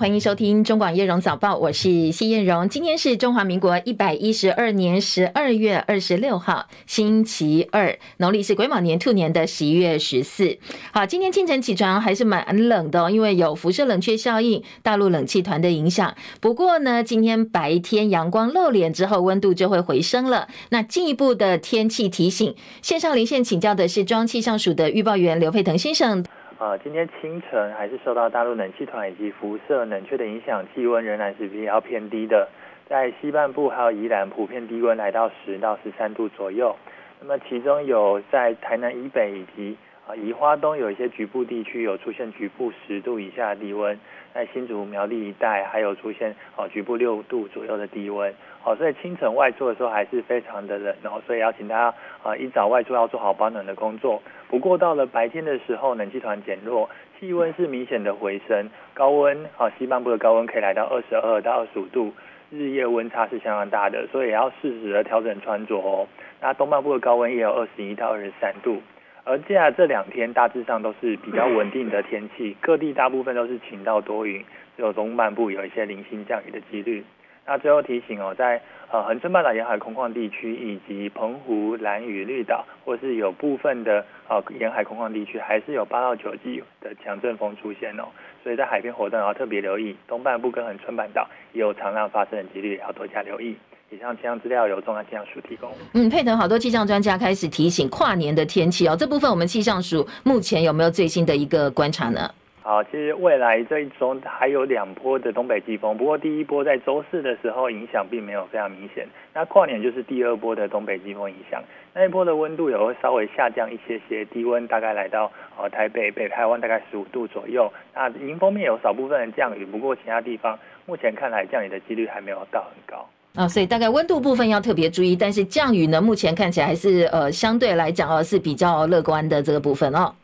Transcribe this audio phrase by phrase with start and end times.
[0.00, 2.66] 欢迎收听中广叶荣早报，我是谢燕荣。
[2.70, 10.56] 今天是中华民国一百一十二年十二月二十六号，星期二，农历是癸卯年兔年的十一月十四。
[10.90, 16.14] 好，今天清晨起床还是蛮冷的哦，因为有辐射冷却效应、大陆冷气团的影响。
[16.40, 20.48] 不过呢，今天白天阳光露脸之后，温度就会回升了。
[20.70, 26.24] 那进一步的天气提醒，线上连线请教的是中央气象署的预报员刘佩腾先生。
[26.60, 32.46] 呃，今天清晨还是受到大陆冷气团以及辐射冷却的影响，气温仍然是比较偏低的。
[32.86, 36.76] 在西半部还有宜兰，普遍低温来到十到十三度左右。
[37.18, 43.98] 那么其中有在台南以北以及啊宜花东有一些局部地区有出现局部十度以下的低温，
[44.34, 48.34] 在新竹苗栗一带还有出现哦局部六度左右的低温。
[48.62, 54.22] 好，所以清晨外出的时候还是非常的冷，然后所以要请大家啊一早外出要做好保暖的工作。
[54.48, 62.12] 不过到了白天的时候，冷气团减弱，气温是明显的回升，高温啊西半部的高温可以来到二十二到二十五度，
[62.50, 66.06] 日夜温差是相当大的，所以也要适时的调整穿着哦。
[66.42, 68.82] 那东半部的高温也有二十一到二十三度，
[69.24, 74.44] 而接下来这两天大致上都是比较稳定的天气，各地大部分都是晴到多云，
[74.76, 77.02] 只有东半部有一些零星降雨的几率。
[77.46, 78.60] 那最后提醒哦，在
[78.92, 88.04] 呃恒春半岛沿海空旷地区，以及澎湖、兰屿、绿岛，或是有部分的呃沿海空旷地区，还是有八到九级的强阵风出现哦。
[88.44, 93.56] 所以在海边活动要特别留意，东半部跟恒春半岛也有长浪发生的几率，也要多加留意。
[93.90, 95.68] 以上气象资料由中央气象署提供。
[95.94, 102.30] 嗯，佩腾，好多气象专家开始提醒跨年的天气哦，这部分我们气象署目前有没有最新的一个观察呢？
[102.70, 109.04] 好，其实未来这一周还有两波的东北季风，不过第一波在周四的时候影响并没有非常明显。
[109.34, 111.60] 那跨年就是第二波的东北季风影响，
[111.92, 117.72] 那一波的温度也会稍微下降一些些，低温大概来到呃台北、北台湾大概十五度左右。
[117.92, 130.14] 那迎风面有少部分的降雨，不过其他地方目前看来降雨的几率还没有到很高啊，所以大概温度部分要特别注意，但是降雨呢，目前看起来还是呃相对来讲哦是比较乐观的这个部分哦。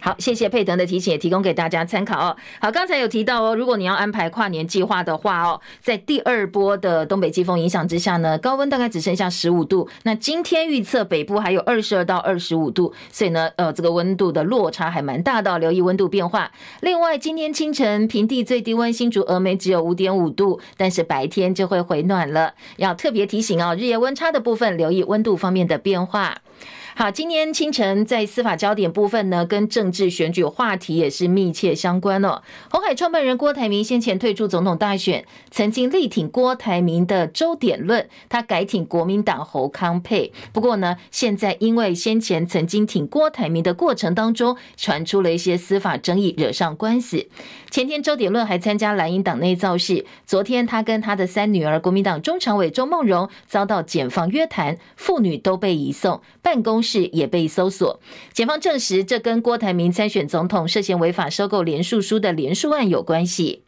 [0.00, 2.36] 好，谢谢佩腾的提醒，也提供给大家参考哦。
[2.60, 9.88] 好，刚才有提到哦，如果你要安排跨年计划的话哦，在第二波的东北季风影响之下呢，高温大概只剩下十五度。
[10.02, 16.50] 那今天预测北部还有二十二到二十五度，所以呢，呃，这个温度的落差还蛮大的，留意温度变化。
[16.80, 26.38] 另外，今天清晨平地最低温新竹峨眉只有五点五度，但是白天就会回暖了，要特别提醒哦，日夜温差的部分，留意温度方面的变化。
[26.96, 32.40] 好，今天清晨在司法焦点部分呢，跟政治选举话题也是密切相关哦。
[32.70, 40.32] 红海创办人郭台铭先前退出总统大选，曾经力挺郭台铭的周点论，他改挺国民党侯康沛。
[40.52, 47.26] 不过呢，现在因为先前曾经挺郭台铭的过程当中，传出了一些司法争议，惹上官司。
[47.72, 56.83] 前天周点论还参加蓝营党内造势，昨天他跟他的三女儿，国民党中常委周梦蓉遭到检方约谈，父女都被移送办公。
[56.84, 57.98] 是也被搜索，
[58.32, 63.64] 检方证实这跟郭台铭参选总统涉嫌违法收购连署书的连署案有关系。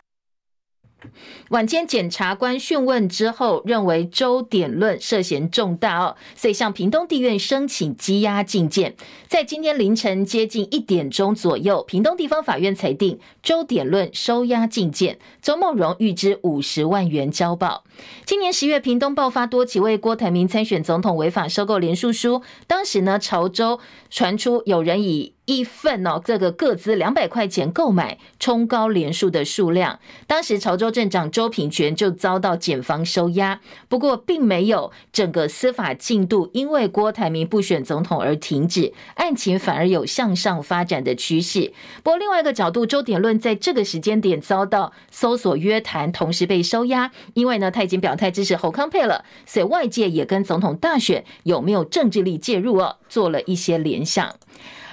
[1.50, 8.94] 晚间检察官讯问之后，认为周点论涉嫌重大哦，所以向屏东地院申请羁押禁见。
[9.28, 17.84] 在今天凌晨接近一点钟左右，屏东地方法院裁定周点论收押禁见，周梦蓉预支五十万元交保。
[18.24, 23.78] 今年十月，屏东爆发多起为郭台铭参选总统违法收购连署书，当时呢，潮州
[24.10, 30.00] 传出有人以一份哦，这个各资两百块钱购买，冲高连数的数量。
[30.26, 41.72] 当时潮州镇长周品权就遭到检方收押，不过并没有整个司法进度，因为郭台铭不选总统而停止，案情反而有向上发展的趋势。
[42.02, 54.34] 不过另外一个角度，周点论在这个时间点遭到搜索约谈，同时被收押，因为呢他已经表态支持侯康佩了，所以外界也跟总统大选有没有政治力介入哦，做了一些联想。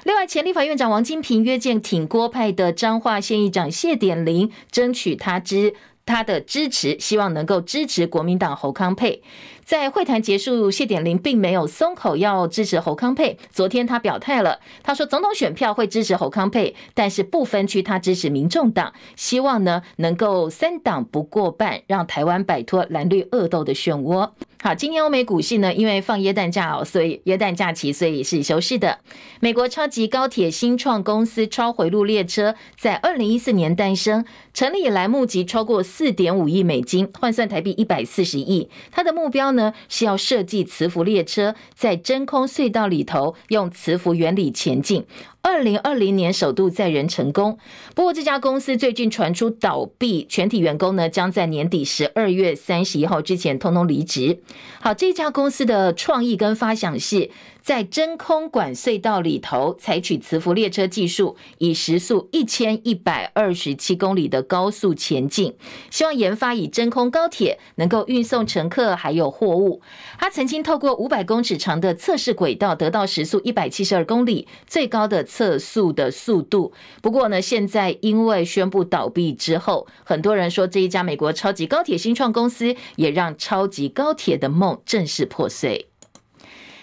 [0.03, 5.73] 另外，前立法院长王金平约见挺郭派的彰化县议长谢点林，争取他支
[6.05, 9.23] 他的支持，希望能够支持国民党侯康沛。
[9.65, 13.37] 在会谈结束，谢点林并没有松口要支持侯康沛。
[13.51, 24.31] 昨天他表态了，他说总统选票会支持侯康沛，但是不分区他支持民众党，希望呢能够三党不过半，让台湾摆脱蓝绿恶斗的漩涡。
[24.61, 28.99] 好，今天欧美股市呢，因为放耶诞假哦，所以耶诞假期，所以是休市的。
[29.41, 34.23] 美国超级高铁新创公司超回路列车在二零一四年诞生，
[34.53, 38.69] 成立以来募集超过四点五亿美金，换算台币一百四十亿。
[38.89, 45.05] 它的目标呢是要设计磁浮列车在真空隧道里头用磁浮原理前进。
[45.43, 47.59] 二零二零年首度载人成功。
[47.93, 54.39] 不过这家公司最近传出倒闭，全体员工呢将在年底十二月三十一号之前通通离职。
[54.81, 57.29] 好，这家公司的创意跟发想是。
[57.63, 65.55] 在真空管隧道里头，采取磁浮列车技术，以时速一千一百二十七公里的高速前进，
[65.89, 69.81] 希望研发以真空高铁能够运送乘客还有货物。
[70.19, 76.71] 他曾经透过五百公尺长的测试轨道，得到时速一百七十二公里最高的测速的速度。
[77.01, 85.87] 不过呢，现在因为宣布倒闭之后，很多人说这一家美国超级高铁新创公司，也让超级高铁的梦正式破碎。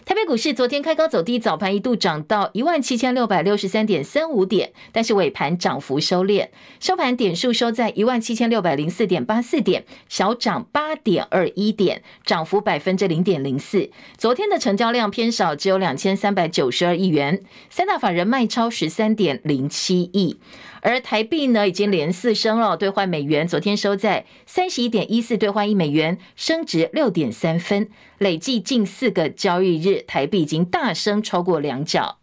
[0.05, 6.49] 台北股市昨天开高走低，早盘一度涨到一万七千六百六十三点三五点，但是尾盘涨幅收敛，
[6.81, 13.91] 收盘点数收在一万七千六百零四点八四点，小涨八点二一点，涨幅百分之零点零四。
[14.17, 20.39] 昨天的成交量偏少，只有两千三百九十二亿元，三大法人卖超十三点零七亿。
[20.83, 32.19] 而台币呢，已经连四升了，兑换美元，昨天收在三十一点一四兑换一美元，升值六点三分，累计近四个交易日，台币已经大升超过两角。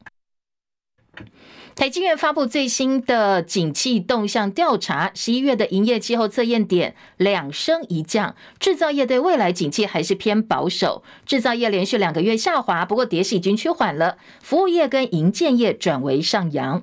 [1.75, 16.81] 台积院发布最新的景气动向调查，十一月的营业气候测验点两升一降，制造业对未来景气还是偏保守，制造业连续两个月下滑，不过跌势已经趋缓了，服务业跟营建业转为上扬。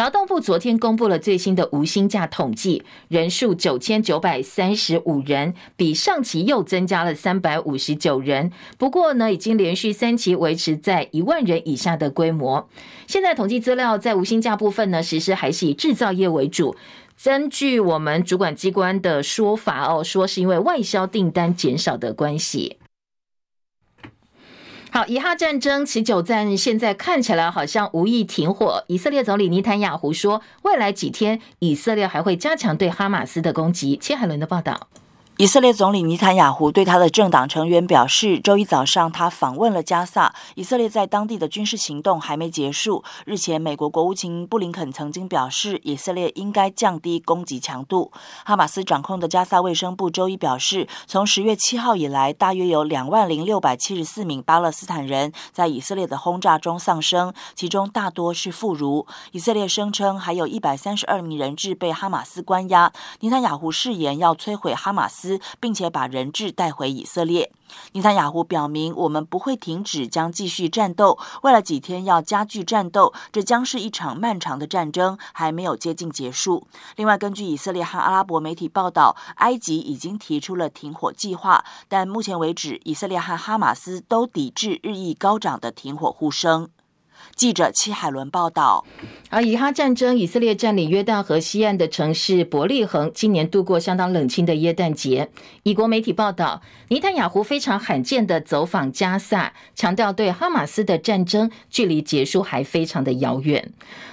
[0.00, 8.50] 劳动部昨天公布了最新的无薪假统计，人数九千九百三十五人，比上期又增加了三百五十九人。
[8.78, 12.66] 不过呢，已经连续三期维持在一万人以下的规模。
[13.06, 16.74] 现在统计资料，在无薪假部分呢，其实还是以制造业为主。
[17.22, 22.78] 根据我们主管机关的说法哦，说是因为外销订单减少的关系。
[24.92, 28.82] 好，以哈战争持久战现在看起来好像无意停火。
[28.88, 33.96] 以色列总理尼坦雅胡说，未来几天以色列还会加强对哈马斯的攻击。
[33.96, 34.88] 切海伦的报道。
[35.40, 43.02] 以色列总理尼坦雅胡对他的政党成员表示，周一早上他访问了加萨，以色列在当地的军事行动还没结束。
[43.24, 48.12] 日前，美国国务卿布林肯曾经表示，以色列应该降低攻击强度。
[48.44, 59.06] 哈马斯掌控的加萨卫生部周一表示，从十月七号以来，大约有两万零六百七十四名巴勒斯坦人在以色列的轰炸中丧生，其中大多是妇孺。
[59.32, 62.92] 以色列声称还有一百三十二名人质被哈马斯关押。
[63.20, 65.29] 尼坦雅胡誓言要摧毁哈马斯。
[65.60, 67.52] 并且把人质带回以色列。
[67.92, 71.18] 尼坦雅胡表明，我们不会停止，将继续战斗。
[71.42, 76.66] 未来几天要加剧战斗，这将是一场漫长的战争，还没有接近结束。
[76.96, 86.68] 另外，根据以色列和阿拉伯媒体报道，埃及已经提出了停火计划，但目前为止，以色列和哈马斯都抵制日益高涨的停火呼声。
[87.34, 88.84] 记者戚海伦报道。
[89.28, 95.30] 而以哈战争，以色列占领约旦河西岸的城市伯利恒，今年度过相当冷清的耶诞节。
[95.62, 103.72] 以国媒体报道，尼坦雅胡非常罕见的走访加萨，强调对哈马斯的战争距离结束还非常的遥远。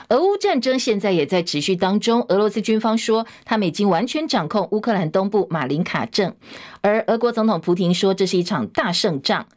[0.09, 6.33] 俄乌战争现在也在持续当中，俄罗斯军方说他们已经完全掌控乌克兰东部马林卡镇，
[6.81, 9.47] 而俄国总统普廷说这是一场大胜仗。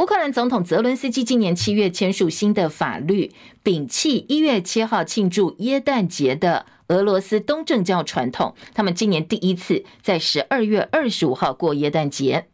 [0.00, 3.32] 乌克兰总统泽伦斯基今年七月签署新的法律，
[3.62, 8.54] 摒弃一月七号庆祝耶诞节的俄罗斯东正教传统。
[8.72, 12.46] 他们今年第一次在十二月二十五号过耶诞节。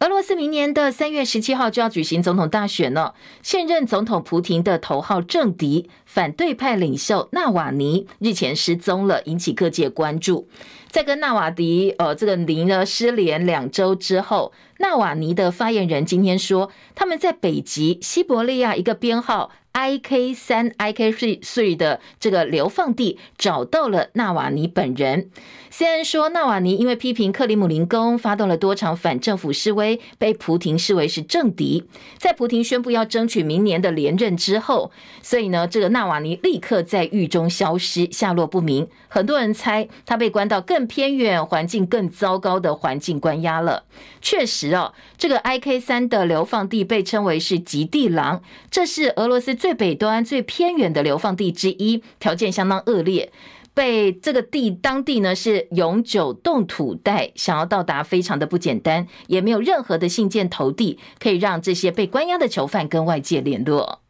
[0.00, 3.14] 俄罗斯明年的三月十七号就要举行总统大选了。
[3.42, 10.48] 现任总统普廷的头号政敌、反对派领袖纳瓦尼日前失踪了，引起各界关注。
[10.88, 25.30] 在跟纳瓦迪呃这个尼呢失联两周之后，纳瓦尼的发言人今天说，他们在北极西伯利亚一个编号 IK 三 IK 四的这个流放地找到了纳瓦尼本人。
[25.70, 31.84] 虽然说纳瓦尼因为批评克里姆林宫，发动了多场反政府示威，被普廷视为是政敌。
[32.18, 34.90] 在普廷宣布要争取明年的连任之后，
[35.22, 38.88] 所以呢，这个纳瓦尼立刻在狱中消失，下落不明。
[39.08, 43.84] 很多人猜他被关到更偏远、环境更糟糕的环境关押了。
[44.20, 53.30] 确实哦，这个 IK 三的流放地被称为是极地狼，这是俄罗斯最北端、最偏远的流放地之一，条件相当恶劣。
[53.74, 64.00] 被这个地当地呢是永久冻土带，想要到达非常的不简单，也没有任何的信件投递，可以让这些被关押的囚犯跟外界联络。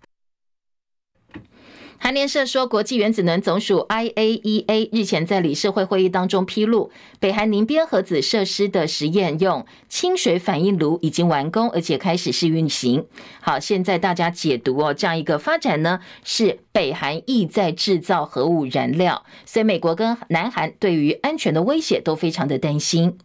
[2.02, 6.90] 韩联社说，国际原子能总署 IAEA 日前在理事会会议当中披露，
[7.21, 13.04] 北韩宁边核子设施的实验用清水反应炉已经完工，而且开始试运行。
[13.42, 23.19] 好，现在大家解读哦，这样一个发展呢，是北韩意在制造核武燃料，所以美国跟南韩对于安全的威胁都非常的担心。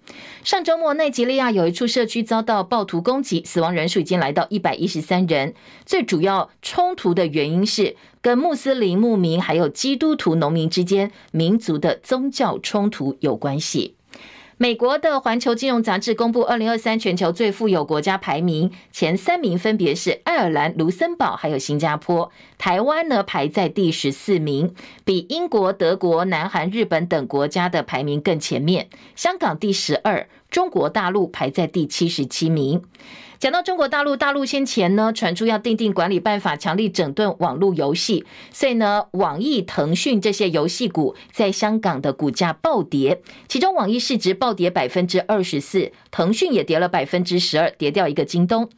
[0.43, 5.53] 上周末，奈及利亚有一处社区遭到暴徒攻击，死亡人数已经来到一百一十三人。
[5.85, 13.95] 最主要冲突的原因是跟穆斯林牧民还有基督徒农民之间民族的宗教冲突有关系。
[14.57, 22.31] 美国的《环球金融杂志》公布二零二三全球最富有国家排名，前三名分别是爱尔兰、卢森堡还有新加坡。
[22.57, 28.87] 台湾呢排在第十四名，比英国、德国、南韩、日本等国家的排名更前面。
[29.13, 32.81] 香港第十二，中国大陆排在第七十七名。
[33.37, 48.69] 讲到中国大陆，大陆先前呢传出要订定管理办法，强力整顿网络游戏，所以呢，网易、腾讯这些游戏股在香港的股价暴跌，其中网易市值暴跌百分之二十四，腾讯也跌了百分之十二，跌掉一个京东。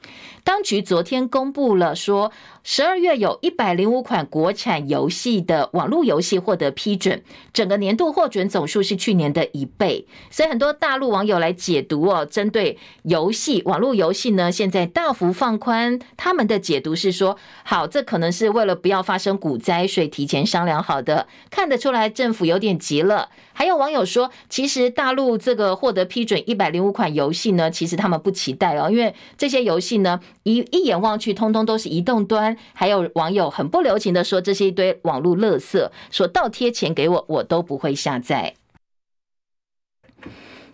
[0.44, 2.32] 当局昨天公布了说，
[2.70, 10.06] 十二月有一百零五款国产游戏的网络游戏获得批准，整个年度获准总数是去年的一倍。
[10.30, 21.26] 所以很多大陆网友来解读哦，针对游戏网络游戏呢，现在大幅放宽，他们的解读是说，好，这可能是为了不要发生股灾，所以提前商量好的。
[21.50, 23.30] 看得出来政府有点急了。
[23.58, 30.20] 还有网友说，其实大陆这个获得批准一百零五款游戏呢，其实他们不期待哦，因为这些游戏呢。
[30.44, 32.56] 一一眼望去，通通都是移动端。
[32.74, 38.54] 还有网友很不留情的说，这是一堆网络垃圾，说倒贴钱给我，我都不会下载。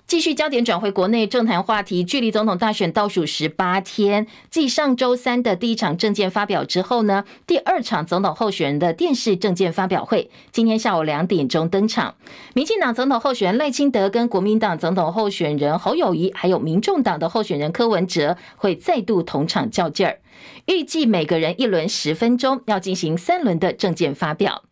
[0.05, 12.15] 继续焦点转回国内政坛话题，距离总统大选倒数十八天，继上周三的第一场政见发表之后呢，第二场总统候选人的电视政见发表会今天下午两点钟登场。
[12.53, 20.19] 民进党总统候选人赖清德跟国民党总统候选人侯友谊，还有民众党的候选人柯文哲会再度同场较劲儿。
[20.65, 24.63] 预计每个人一轮十分钟，要进行三轮的政见发表。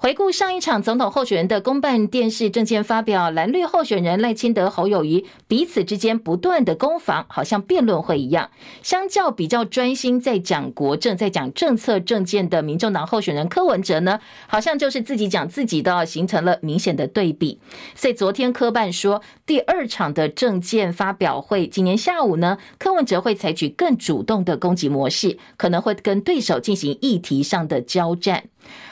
[0.00, 8.48] 回顾上一场总统候选人的公办电视政见发表，蓝绿候选人赖清德、侯友谊彼此之间不断的攻防，好像辩论会一样。
[8.80, 17.58] 相较比较专心在讲国政、在讲政策政见的民众党候选人柯文哲呢，好像就是自己讲自己的，形成了明显的对比。
[17.96, 28.44] 所以昨天柯办说，第二场的政见发表会，今年下午呢，柯文哲会采取更主动的攻击模模式，可能会跟对手进行议题上的交战。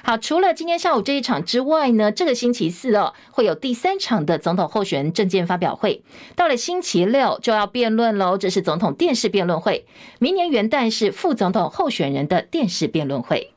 [0.05, 6.03] 好，除了今天下午这一场之外呢，这个星期四哦，会有第三场的总统候选人证件发表会。
[6.37, 9.85] 到了星期六就要辩论喽，这是总统电视辩论会。
[10.21, 13.53] 明年元旦是副总统候选人的电视辩论会。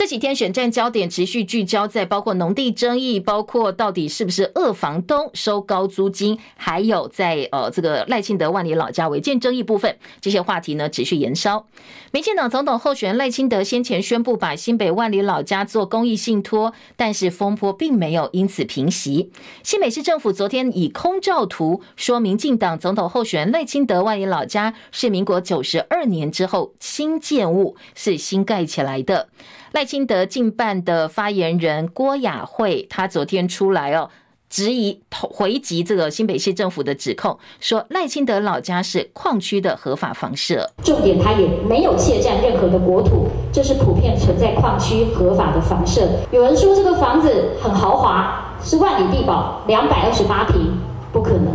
[0.00, 11.66] 这几天选战焦点持续聚焦在包括农地争议，包括到底是不是恶房东收高租金，还有在呃这个赖清德万里老家违建争议部分，这些话题呢持续延烧。
[12.12, 19.30] 民进党总统候选人赖清德先前宣布把新北万里老家做公益信托，但是风波并没有因此平息。
[19.62, 29.28] 新北市政府昨天以空照图说，民进党总统候选人赖清德万里老家是民国九十二年之后新建物，是新盖起来的。
[29.72, 34.10] 赖清德竞办的发言人郭雅慧，他昨天出来哦，
[34.48, 46.08] 质疑回击这个新北市政府的指控，说赖清德老家是矿区的合法房舍，重点他也没有窃占任何的国土，这是普遍存在矿区合法的房舍。
[46.32, 50.76] 有人说这个房子很豪华，是万里地堡，两百二十八平，
[51.12, 51.46] 不可能，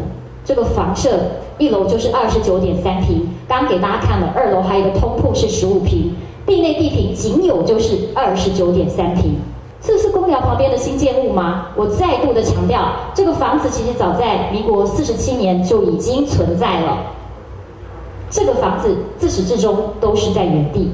[0.45, 1.19] 这个房舍
[1.57, 6.15] 一楼就是二十九点三平，刚给大家看了，二楼还有一个通铺是十五平。
[6.45, 9.35] 地内地坪仅有就是二十九点三平，
[9.81, 11.69] 这是公寮旁边的新建物吗？
[11.75, 16.97] 我再度的强调，这个房子其实早在民国四十七年就已经存在了，
[18.29, 20.91] 这个房子自始至终都是在原地。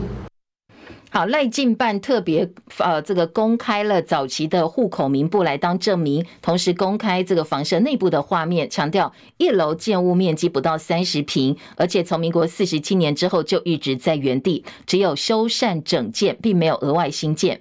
[1.13, 17.60] 好，赖进办特别呃，这个公开了早期的户口名簿来当证明，同时公开这个房舍内部的画面，强调一楼建物面积不到三十坪，而且从民国四十七年之后就一直在原地，只有修缮整建，并没有额外新建。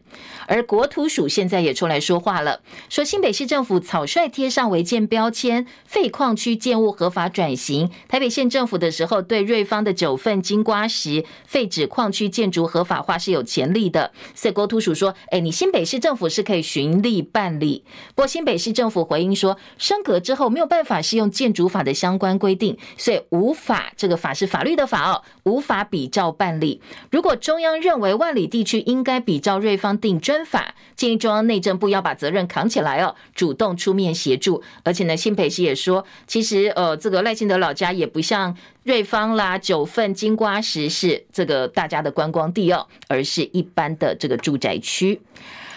[0.51, 7.91] 而国土署现在也出来说话了，说新北市政府草率贴上违建标签，废矿区建物合法转型。
[8.07, 13.41] 台北县政府的时候对瑞芳的九份金瓜石废止矿区建筑合法化是有。
[13.41, 17.83] 有潜力的，所以国土署说：“哎，你新北市政府是可以循例办理。”
[18.15, 26.83] 不过新北市政府回应说，升格之后没有办法适用建筑法的相关规定，所以无法这个法是法律的法哦，无法比照办理。
[27.11, 34.63] 如果中央认为万里地区应该比照瑞芳定专法，建议中央内政部要把责任扛起来哦，主动出面协助。
[34.83, 45.21] 而且呢，新北市也说，其实呃，这个赖清德老家也不像瑞芳啦、九份、金瓜石是这个大家的观光地哦，而是一般的这个住宅区。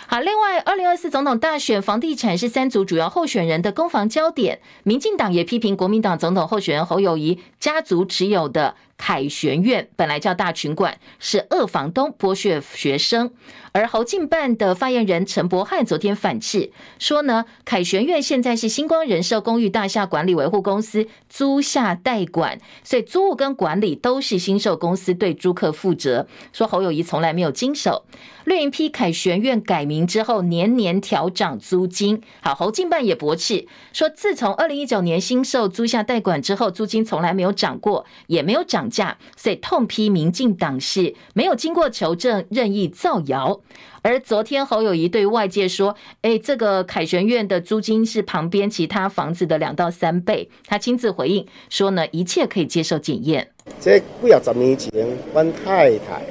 [0.05, 4.59] 好，另外，二零二四总统大选，房地产是三组主要候选人的攻防焦点。
[4.83, 13.31] 民进党也批评国民党总统候选人侯友谊家族持有的凯旋苑本来叫大群馆，是恶房东剥削学生。
[13.71, 26.27] 而侯进办的发言人陈柏翰昨天反斥说呢，凯旋苑现在是星光人寿公寓大厦管理维护公司租下代管，所以租务跟管理都是新售公司对租客负责。
[26.51, 28.05] 说侯友谊从来没有经手。
[28.45, 43.61] 绿营批凯旋苑改名之后年年调涨租金，好，侯进办也驳斥说，自从二零一九年新售租下代管之后，租金从来没有涨过，也没有涨价，所以痛批民进党是没有经过求证任意造谣。
[44.01, 53.47] 而昨天侯友宜对外界说：“哎，这个凯旋苑的租金是旁边其他房子的两到三倍。”他亲自回应说：“呢，一切可以接受检验。”
[53.79, 54.91] 这不要十年前，
[55.33, 56.21] 阮太太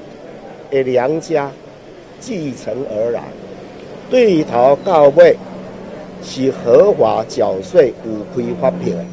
[0.71, 1.51] 的娘家
[2.21, 3.25] 继承而来，
[4.11, 5.35] 对头到尾
[6.23, 9.05] 是合法缴税、有开发票的，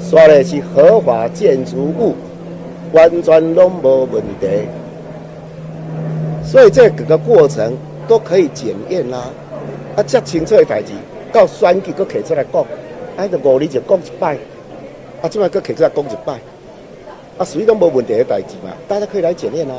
[0.00, 2.14] 说的是合法建筑物，
[2.94, 4.46] 完全拢无问题。
[6.44, 9.30] 所以这个过程都可以检验啦，
[9.96, 10.92] 啊，这清楚的代志，
[11.32, 12.64] 到选举搁提出来讲，
[13.16, 14.34] 啊，就五年就讲一摆，
[15.20, 16.34] 啊，这摆搁提出来讲一摆，
[17.38, 19.74] 啊，谁都没问题的代志嘛，大家可以来检验啦。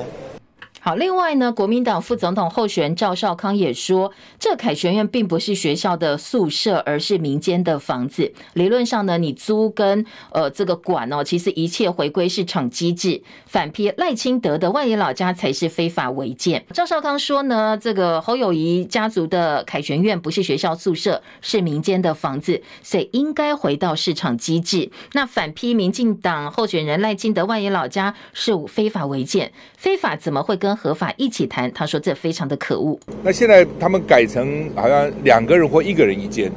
[0.85, 8.31] 好，另外呢，国民党副总统候选人赵少康也说，这凯旋苑并不是学校的宿舍，而是民间的房子。
[8.53, 13.19] 理论上呢，你租跟呃这个管哦，其实一切回归市场机制。
[13.47, 16.63] 反批赖清德的万野老家才是非法违建。
[16.71, 24.91] 赵少康说呢，这个侯友谊家族的凯旋苑不是学校宿舍，是民间的房子，所以应该回到市场机制。
[25.13, 32.99] 那反批民进党候选人赖清德万野老家是非法违建，非法怎么会跟合法一起谈，他说这非常的可恶。
[33.23, 36.51] 那现在他们改成好像两个人或一个人一间，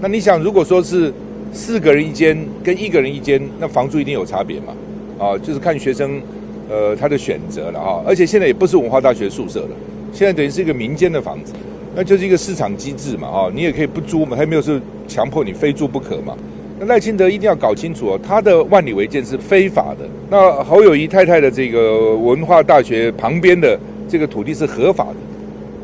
[0.00, 1.12] 那你想，如果说是
[1.52, 4.74] 四个人一间跟一个人一间，那房租一定有差别嘛？
[5.18, 6.20] 啊，就是看学生
[6.68, 8.02] 呃他的选择了啊。
[8.06, 9.76] 而且现在也不是文化大学宿舍了，
[10.12, 11.52] 现在等于是一个民间的房子，
[11.94, 16.36] 那就是一个市场机制嘛啊，你也可以不租嘛，他没有说强迫你非租不可嘛。
[16.86, 20.08] 赖清德一定要搞清楚哦，他的万里违建是非法的。
[20.28, 25.16] 那侯友谊太太的这个文化大学旁边的这个土地是合法的，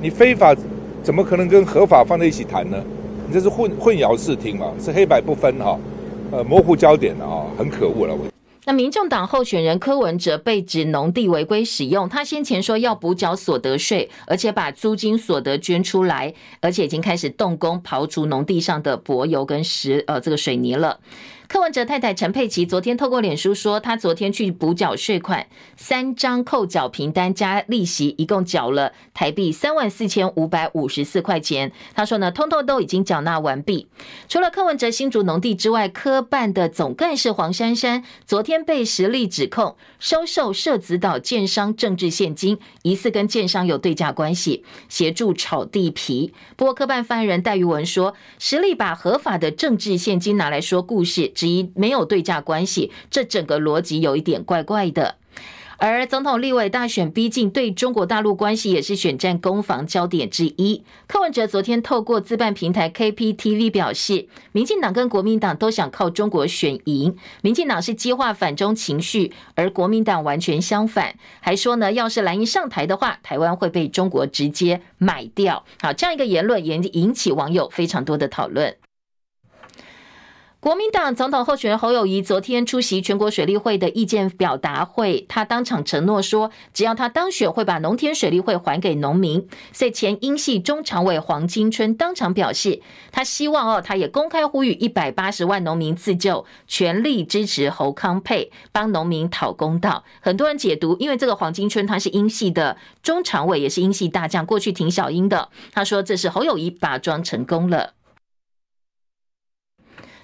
[0.00, 0.54] 你非法
[1.02, 2.76] 怎么可能跟合法放在一起谈呢？
[3.26, 5.78] 你这是混混淆视听嘛，是黑白不分哈，
[6.32, 8.37] 呃，模糊焦点的啊，很可恶了我。
[8.68, 21.00] 那民众党候选人柯文哲被指农地违规使用，他先前说要补缴所得税，而且把租金所得捐出来，而且已经开始动工刨除农地上的柏油跟石呃这个水泥了。
[21.48, 25.46] 柯文哲太太陈佩琪昨天透过脸书说，她昨天去补缴税款，
[25.78, 31.72] 三张扣缴凭单加利息，一共缴了台币三万四千五百五十四块钱。
[31.94, 33.88] 她说呢，通通都已经缴纳完毕。
[34.28, 46.34] 除了柯文哲新竹农地之外，科办的总干事黄珊珊昨天被实力指控收受社子岛建商政治献金，疑似跟建商有对价关系，协助炒地皮。
[46.56, 51.32] 不过科办发言人戴玉文说，实力把合法的政治献金拿来说故事。
[51.38, 55.14] 之一没有对价关系，这整个逻辑有一点怪怪的。
[55.80, 60.82] 而总统立委大选逼近，对中国大陆关系也是选战攻防焦点之一。
[61.06, 71.14] 柯文哲昨天透过自办平台 KPTV 表示，民进党跟国民党都想靠中国选赢，民进党是激化反中情绪，而国民党完全相反。
[71.38, 75.64] 还说呢，要是蓝营上台的话，台湾会被中国直接买掉。
[75.80, 78.74] 好，这样一个言论也引起网友非常多的讨论。
[80.60, 89.46] 国民党总统候选人侯友谊昨天出席全国水利会的意见表达会，他当场承诺说，只要他当选，会把农田水利会还给农民。
[89.72, 100.02] 所以前英系中常委黄金春当场表示，他希望哦，他也公开呼吁一百八十万农民自救，全力支持侯康沛，帮农民讨公道。
[100.20, 105.50] 很多人解读，因为这个黄金春他是英系的中常委，也是英系大将，过去挺小英的。
[105.72, 107.92] 他说这是侯友谊把庄成功了。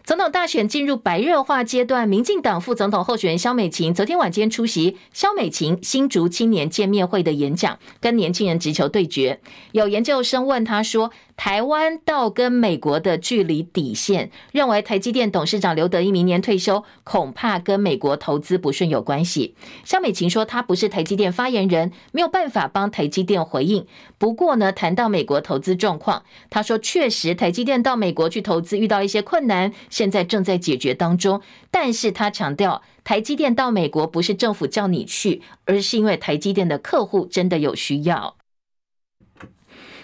[0.07, 9.40] 总统大选进入白热化阶段，民进党副总统候选人萧美琴昨天晚间出席萧美琴新竹青年见面会的演讲，跟年轻人直球对决。
[9.73, 23.85] 有研究生问他说：“台湾到跟美国的距离底线，认为台积电董事长刘德一明年退休，恐怕跟美国投资不顺有关系。”萧美琴说：“他不是台积电发言人，没有办法帮台积电回应。
[24.16, 31.42] 不过呢，谈到美国投资状况，他说确实台积电到美国去投资遇到一些困难。”现在正在解决当中。
[31.70, 38.37] 但是他强调，台积电到美国不是政府叫你去，而是因为台积电的客户真的有需要。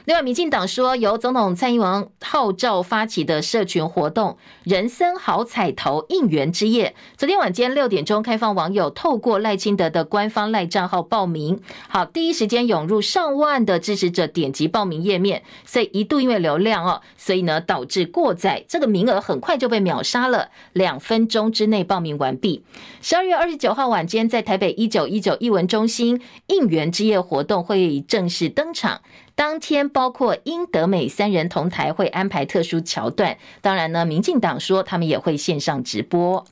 [0.06, 11.60] 另外，民进党说，由总统蔡英文号召发起的社群活动“人生好彩头应援之夜”，昨天晚间六点钟开放网友透过赖清德的官方赖账号报名。
[11.86, 22.64] 好，第一时间涌入上万的支持者点击报名页面，所以一度因为流量哦，所以呢导致过载，这个名额很快就被秒杀了，两分钟之内报名完毕。
[23.02, 29.02] 十二月二十九号晚间，在台北一九一九艺文中心应援之夜活动会正式登场。
[29.40, 33.38] 当天，包括英德美三人同台会安排特殊桥段。
[33.62, 36.44] 当然呢，民进党说他们也会线上直播。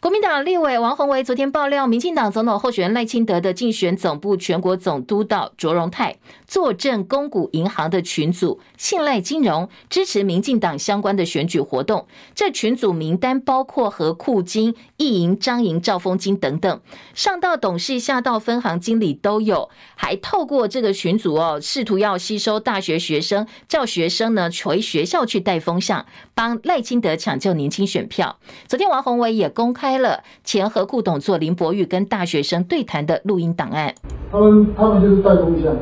[0.00, 12.06] 国民党立委王鸿薇昨天爆料，民进党总统候选人赖清德的竞选总部全国总督导卓荣泰坐镇公股银行的群组，信赖金融支持民进党相关的选举活动。
[12.32, 16.80] 这群组名单包括和库金、一银、张银、兆丰金等等，
[17.12, 19.68] 上到董事，下到分行经理都有。
[19.96, 26.06] 还透过这个群组哦，试图要吸收大学学生，叫学生呢回学校去带风向，
[26.36, 28.38] 帮赖清德抢救年轻选票。
[28.68, 29.87] 昨天王鸿薇也公开。
[29.88, 33.94] 开了钱和顾董做林博玉跟大学生对谈的录音档案。
[34.30, 35.74] 他们他们就是带风向，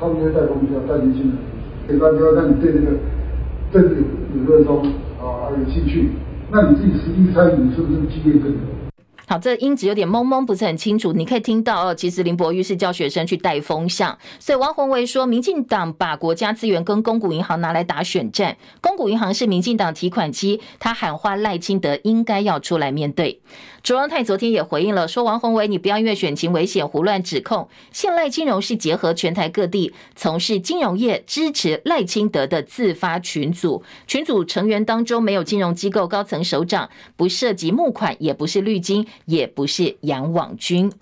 [0.00, 1.36] 他们就是带风向，带进去的。
[1.86, 2.96] 给大家让你对这个
[3.72, 3.94] 政治
[4.34, 4.84] 理论中
[5.22, 6.10] 啊，有兴趣，
[6.50, 8.60] 那你自己实际参与，你是不是经验更多？
[9.28, 11.12] 好，这音质有点蒙蒙，不是很清楚。
[11.12, 23.40] 你可以听到哦，其实林柏玉是叫学生去带风向，所以王宏维说，民进党把国家资源跟公股银行拿来打选战，公股银行是民进党提款机，他喊话赖清德应该要出来面对。
[23.86, 27.68] 卓荣泰昨天也回应了，说王鸿薇，你不要因为选情危险胡乱指控。
[27.92, 40.92] 信赖金融是结合全台各地从事金融业支持赖清德的自发群组，群组成员当中没有金融机构高层首长，不涉及募款，也不是绿金，也不是杨网军。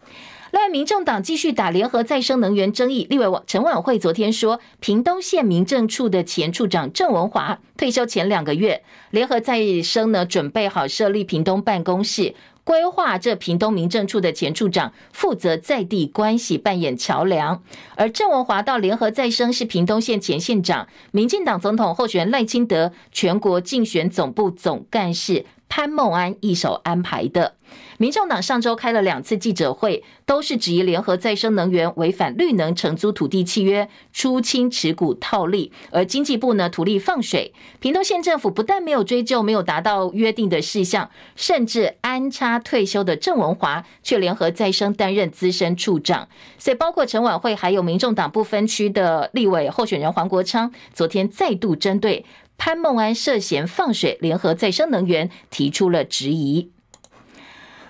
[0.51, 3.07] 另外，民众党继续打联合再生能源争议。
[3.09, 12.35] 立委陈琬惠昨天说，屏东县民政处的前处长郑文华退休前两个月，联合再生呢准备好设立屏东办公室。
[12.65, 17.63] 规划这屏东民政处的前处长负责在地关系，扮演桥梁，
[17.95, 25.45] 而郑文华到联合再生是屏东县前县长，民进党总统候选赖清德全国竞选总部总干事
[25.77, 27.57] 潘孟安一手安排的。
[27.97, 35.73] 民众党上周开了两次记者会，都是质疑联合再生能源违反绿能承租土地契约，出清持股套利。
[35.91, 37.53] 而经济部呢，图利放水。
[37.81, 46.29] 屏东县政府不但没有追究，没有达到约定的事项，甚至安插退休的郑文华，却联合再生担任资深处长。
[46.57, 52.25] 所以，包括陈琬惠，还有民众党不分区的立委候选人黄国昌，昨天再度针对
[52.57, 56.73] 潘孟安涉嫌放水联合再生能源提出了质疑。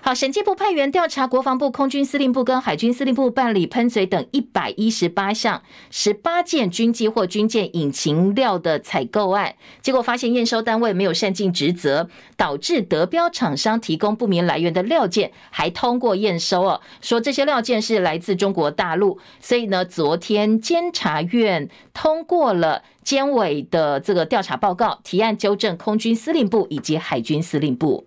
[0.05, 28.05] 好，审计部派员调查国防部、空军司令部跟海军司令部办理喷嘴等一百一十八项、十八件军机或军舰引擎料的采购案，结果发现验收单位没有善尽职责，导致得标厂商提供不明来源的料件还通过验收哦，说这些料件是来自中国大陆，所以呢，昨天监察院通过了监委的这个调查报告，提案纠正空军司令部以及海军司令部。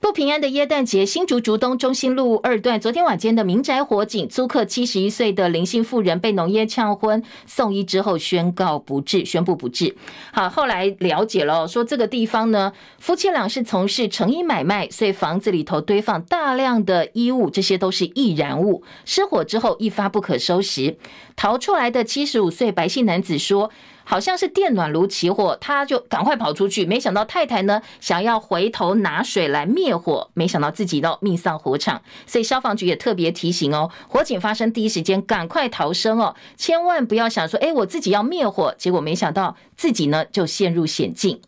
[0.00, 9.94] 不平安的耶诞节，新竹竹东中心路二段，昨天晚间的民宅火警，租客七十一岁的林姓妇人被浓烟呛昏，送医之后宣告不治，宣布不治。
[10.32, 20.96] 好，后来了解了，说这个地方呢，夫妻俩是从事成衣买卖，所以房子里头堆放大量的衣物，这些都是易燃物，失火之后一发不可收拾。
[21.36, 23.70] 逃出来的七十五岁白姓男子说。
[24.04, 41.40] 好像是电暖炉起火，他就赶快跑出去，没想到太太呢想要回头拿水来灭火，没想到自己都命丧火场，所以消防局也特别提醒哦，火警发生第一时间赶快逃生哦，千万不要想说，哎，我自己要灭火，结果没想到自己呢就陷入险境。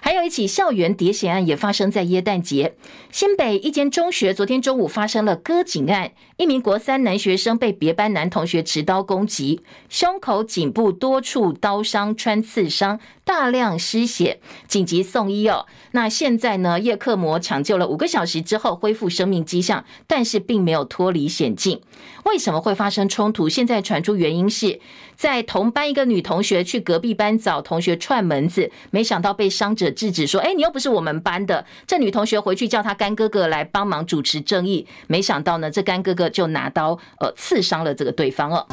[0.00, 2.74] 还有一起校园喋血案也发生在耶诞节，
[3.10, 12.98] 新北一间中学昨天中午发生了割颈案，一名国三男学生被别班男同学持刀攻击，胸口、颈部多处刀伤、穿刺伤，
[13.28, 15.66] 大量失血，紧急送医哦。
[15.90, 21.82] 那现在呢，叶克膜抢救了五个小时之后恢复生命迹象，但是并没有脱离险境。
[22.24, 23.46] 为什么会发生冲突？
[23.46, 24.80] 现在传出原因是
[25.14, 38.66] 在同班一个女同学去隔壁班找同学串门子，没想到被伤者制止，说：“哎，你又不是我们班的。”这女同学回去叫她干哥哥来帮忙主持正义，没想到呢，这干哥哥就拿刀呃刺伤了这个对方哦。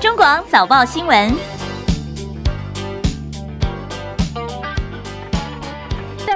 [0.00, 1.57] 中广早报新闻。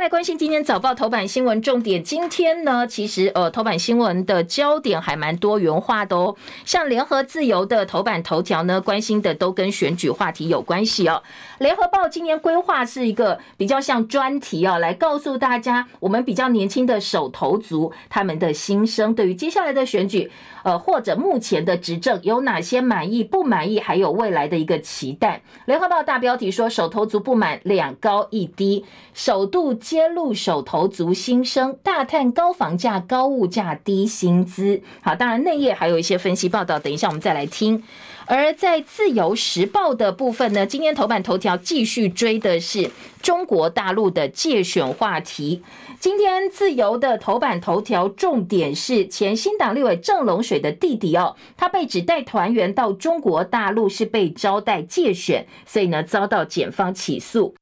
[0.03, 2.03] 来关心今天早报头版新闻重点。
[2.03, 6.35] 今天呢，其实呃，头版新闻的焦点还蛮多元化的哦。
[6.65, 11.23] 像联合自由的头版头条呢，关心的都跟选举话题有关系哦。
[11.61, 20.29] 联合报今年规划是一个比较像专题啊，来告诉大家我们比较年轻的手头族他们的心声，对于接下来的选举，
[20.63, 25.43] 呃，或者目前的执政有哪些满意、不满意，还有未来的一个期待。
[25.67, 34.81] 联合报大标题说，手头族不满两高一低，首度揭露手头族心声，大叹高房价、高物价、低薪资。
[35.01, 37.83] 好，当然内页还有一些分析报道，等一下我们再来听。
[38.25, 42.89] 而在自由时报的部分呢，今天头版头条继续追的是
[43.21, 45.63] 中国大陆的介选话题。
[46.03, 57.55] 今天自由的头版头条重点是前新党立委郑龙水的弟弟哦，他被指带团员到中国大陆是被招待借选，所以呢遭到检方起诉。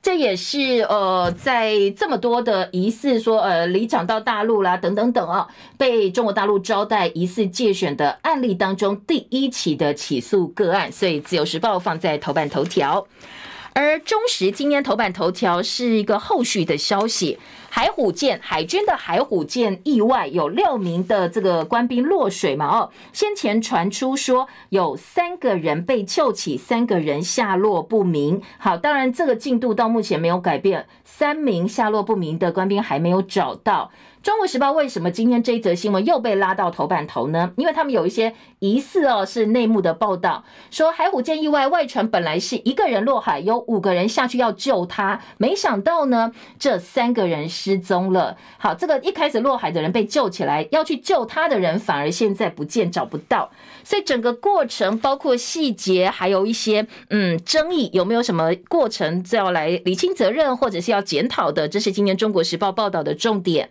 [0.00, 13.04] 这也是呃，在这么多的疑似说呃离场到大陆啦等等等啊，被中国大陆招待疑似借选的案例当中第一起的起诉个案，所以自由时报放在头版头条。
[13.74, 22.66] 而中时今天头版头条是一个后续的消息，海虎舰海军的海虎舰意外有六名的这个官兵落水嘛？
[22.66, 28.40] 哦，先前传出说有三个人被救起，三个人下落不明。
[28.58, 33.90] 好，当然这个进度到目前没有改变，三名下落不明的官兵还没有找到。
[34.24, 37.52] 中国时报为什么今天这一则新闻又被拉到头版头呢？
[37.58, 48.38] 因为他们有一些疑似哦是内幕的报道，说海虎舰意外外传本来是一个人落海，有五个人下去要救他，没想到呢这三个人失踪了。
[48.56, 53.50] 好，这个一开始落海的人被救起来，要去救他的人反而现在不见找不到，
[53.84, 61.68] 所以整个过程包括细节还有一些嗯争议，有没有什么过程要来理清责任或者是要检讨的？
[61.68, 63.68] 这是今年中国时报报道的重点。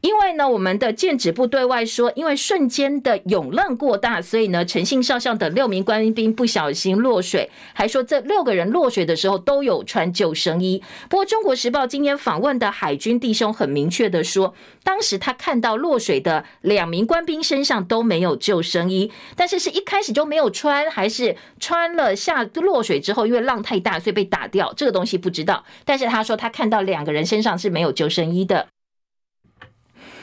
[0.00, 10.82] 因为呢，我们的舰指部对外说，因为瞬间的涌浪过大，所以呢，陈姓少校等六名官兵不小心落水，还说这六个人落水的时候都有穿救生衣。
[11.08, 25.64] 不过，《中国时报》今天访问的海军弟兄很明确的说，当时他看到落水的两名官兵身上都没有救生衣，但是是一开始就没有穿，还是穿了下落水之后，因为浪太大，所以被打掉，这个东西不知道。
[25.84, 28.68] 但是他说他看到两个人身上是没有救生衣的。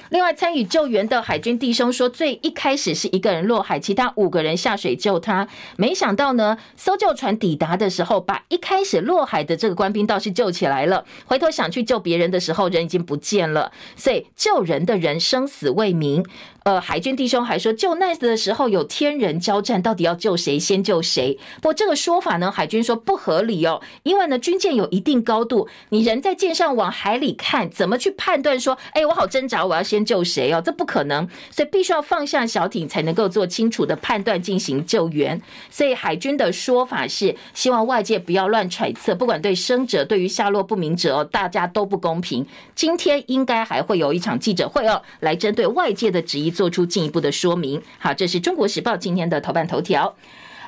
[0.09, 5.47] 另外，参与救援的海军弟兄说，最一开始是一个人落海，其他五个人下水救他。
[5.75, 11.03] 没想到呢，搜救船抵达的时候，把一开始落海的这个官兵倒是救起来了。
[11.25, 13.71] 回头想去救别人的时候，人已经不见了。
[13.95, 16.25] 所以救人的人生死未明。
[16.67, 21.39] 呃，海军弟兄还说，救难的时候有天人交战，到底要救谁先救谁？
[21.61, 30.61] 不过这个说法呢，海军说不合理哦，因为呢，军舰有一定高度，你人在舰上往海里看，怎么去判断说，哎，我好挣扎，我要先救谁哦？
[30.61, 35.41] 这不可能，所以必须要放下小艇才能够做清楚的判断，进行救援。
[35.69, 42.45] 所以海军的说法是，希望外界不要乱揣测，不管对生者，对于下落不明者哦，大家都不公平。
[42.75, 46.53] 今天应该还会有一场记者会哦，来针对外界的质疑。
[46.57, 47.79] 做出进一步的说明。
[47.99, 50.15] 好，这是中国时报今天的头版头条。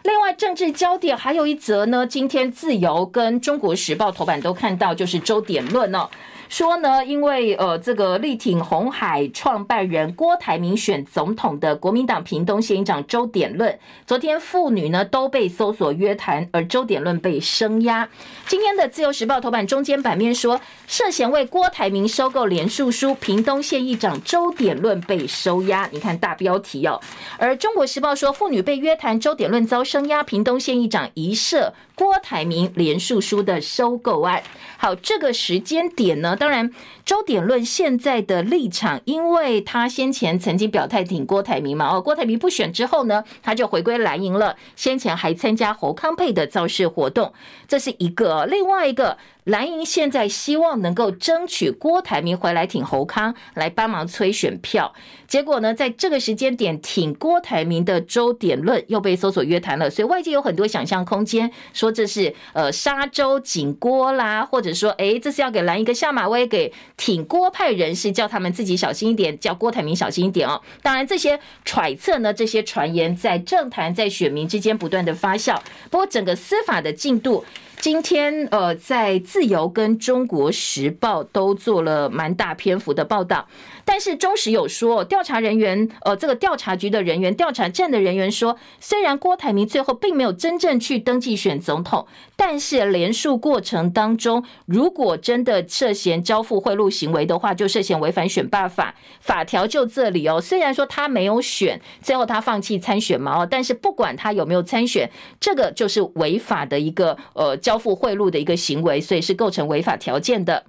[0.04, 6.10] 另外，政治焦点还有一则呢，今天自由跟中国时报头版都看到，就是周点论哦。
[6.48, 18.10] 说呢，因为呃，这个力挺红海创办人郭台铭选总统的国民党屏东县议长周点论，昨天妇女呢都被搜索约谈，而周点论被声押。
[18.48, 25.88] 今天的自由时报头版中间版面说，涉嫌为郭台铭收购连署书，屏东县议长周点论被收押。
[25.92, 27.00] 你看大标题哦。
[27.38, 34.42] 而中国时报说，妇女被约谈，周点论遭声压，屏东县议长一社郭台铭连署书的收购案。
[34.78, 36.34] 好，这个时间点呢？
[36.34, 36.72] 当然，
[37.04, 44.56] 周点论现在的立场，因为他先前曾经表态挺郭台铭嘛，哦，郭台铭不选之后呢，他就回归蓝营了。
[44.78, 47.34] 先前还参加侯康配的造势活动，
[47.68, 48.46] 这是一个。
[48.46, 49.18] 另外一个。
[49.46, 54.94] 蓝营现在希望能够争取郭台铭回来挺侯康，来帮忙催选票。
[55.28, 70.62] 结果呢，在这个时间点挺郭台铭的周点论又被搜索约谈了，所以外界有很多想象空间，说这是呃杀周警郭啦，或者说诶这是要给蓝一个下马威，给挺郭派人士叫他们自己小心一点，叫郭台铭小心一点哦。
[70.82, 75.60] 当然这些揣测呢，这些传言在政坛在选民之间不断的发酵。
[75.90, 77.44] 不过整个司法的进度。
[77.82, 83.48] 今天呃，在自由跟中国时报都做了蛮大篇幅的报道。
[83.92, 99.66] 但是中时有说，调查人员，呃，这个调查局的人员、调查站的人员说，虽然郭台铭最后并没有真正去登记选总统，但是连署过程当中，如果真的涉嫌交付贿赂行为的话，就涉嫌违反选罢法法条。
[99.66, 110.66] 就这里哦，虽然说他没有选，最后他放弃参选嘛哦，但是不管他有没有参选，这个就是违法的一个呃交付贿赂的一个行为，所以是构成违法条件的。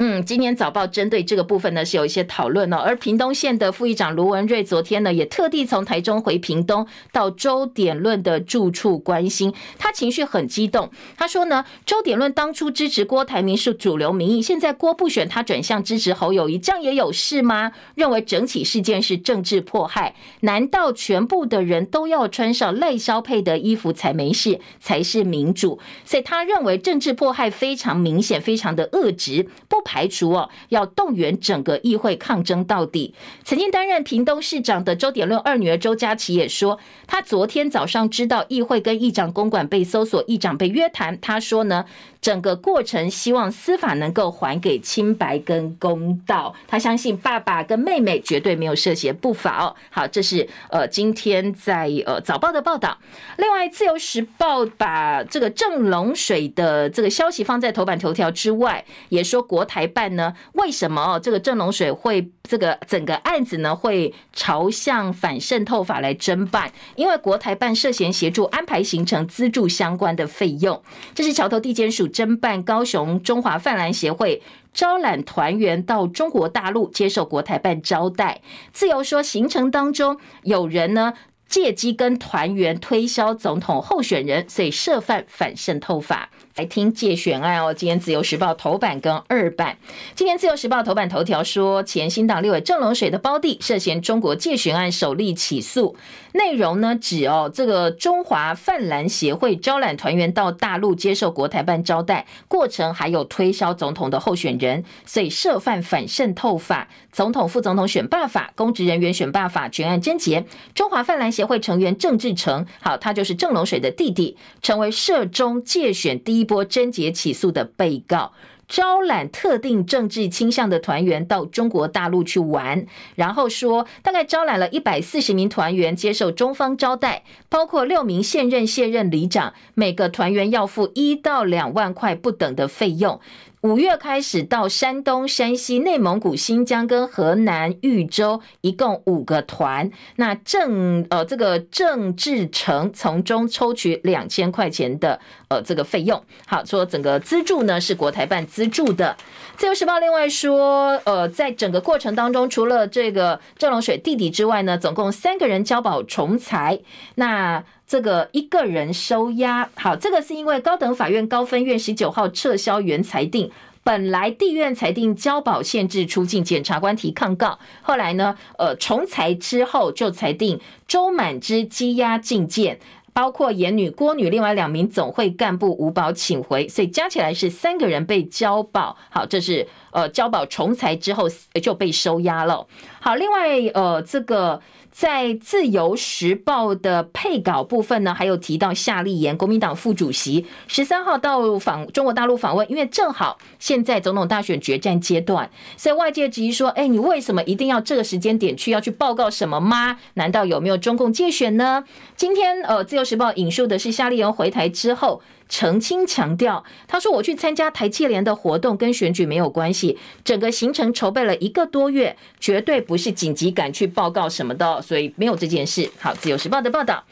[0.00, 17.72] 嗯，今年早报针对这个部分呢是有一些讨论哦，而屏东县的副议长卢文瑞昨天呢也特地从台中回屏东到周点论的住处关心，他情绪很激动，他说呢，周点论当初支持郭台铭是主流民意，现在郭不选他转向支持侯友谊，这样也有事吗？
[17.96, 25.80] 认为整起事件是政治迫害，难道全部的人都要穿上赖萧配的衣服才没事，才是民主？
[26.04, 29.87] 所以他认为政治迫害非常明显，非常的恶质，不。
[29.88, 33.14] 排除哦，要动员整个议会抗争到底。
[33.42, 41.18] 曾经担任屏东市长的周典论二女儿周佳琪也说，她昨天早上知道议会跟议长公馆被搜索，议长被约谈。
[41.22, 41.86] 她说呢，
[42.20, 46.54] 整个过程希望司法能够还给清白跟公道。
[46.68, 49.74] 他相信爸爸跟妹妹绝对没有涉嫌不法哦。
[49.90, 52.96] 好，这是呃今天在呃早报的报道。
[53.36, 59.88] 另外，自由时报把这个郑龙水的这个消息放在头版头条之外，也说国台。
[59.88, 60.34] 办呢？
[60.52, 61.18] 为什么哦？
[61.18, 66.72] 这个郑龙水会这个整个案子呢会朝向反渗透法来侦办？
[66.96, 70.82] 因为国台办涉嫌协助安排行程、资助相关的费用。
[71.14, 74.42] 这是桥头地检署侦办高雄中华泛蓝协会
[74.72, 78.40] 招揽团员到中国大陆接受国台办招待。
[78.72, 81.14] 自由说行程当中有人呢
[81.48, 86.28] 借机跟团员推销总统候选人，所以涉犯反渗透法。
[86.56, 89.78] 来听介选案哦，今天自由时报头版跟二版。
[90.14, 95.96] 今天自由时报头版头条说，前新党立委郑龙水的胞弟涉嫌中国介选案首例起诉，
[96.38, 110.44] 内容呢指哦，这个中华泛蓝协会招揽团员到大陆接受国台办招待，过程还有推销总统的候选人，所以涉犯反渗透法、总统副总统选罢法、公职人员选罢法全案侦结。
[110.74, 116.48] 中华泛蓝协会成员郑志成，好，他就是郑龙水的弟弟，成为涉中介选第一。
[116.48, 118.32] 波侦结起诉的被告，
[118.68, 133.18] 招揽特定政治倾向的团员到中国大陆去玩，然后说大概招揽了一百四十名团员接受中方招待，包括六名现任卸任里长，每个团员要付一到两万块不等的费用。
[133.62, 139.90] 五月开始到山东、山西、内蒙古、新疆跟河南豫州，一共五个团。
[140.14, 145.18] 那郑呃这个郑志成从中抽取两千块钱的
[145.48, 146.22] 呃这个费用。
[146.46, 149.16] 好，说整个资助呢是国台办资助的。
[149.58, 156.78] 自由时报另外说，呃，在整个过程当中，除了这个郑龙水弟弟之外呢，总共三个人交保重裁。
[157.16, 163.50] 那这个一个人收押，好，这个是因为高等法院高分院十九号撤销原裁定，
[163.82, 172.78] 本来地院裁定交保限制出境，检察官提抗告，后来呢，呃，重裁之后就裁定周满之羁押禁见，
[173.18, 178.96] 包括严女郭女另外两名总会干部无保请回，所以加起来是三个人被交保。
[179.10, 181.28] 好，这是呃交保重裁之后
[181.60, 182.64] 就被收押了。
[183.00, 184.62] 好，另外呃这个。
[184.98, 200.00] 在自由时报的配稿部分呢，还有提到夏立言，国民党副主席，十三号到访中国大陆访问，因为正好现在总统大选决战阶段，所以外界质疑说，哎，你为什么一定要这个时间点去要去报告什么吗？
[200.14, 201.84] 难道有没有中共介选呢？
[202.16, 205.22] 今天呃，自由时报引述的是夏立言回台之后。
[205.48, 209.98] 澄清强调，他说：“我去参加台气联的活动，跟选举没有关系。
[210.22, 217.02] 整个行程筹备了一个多月，绝对不是紧急赶去报告什么的，所以没有这件事。”好，《自由时报》的报道。